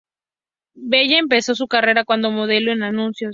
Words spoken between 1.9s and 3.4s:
cuando modelo en anuncios.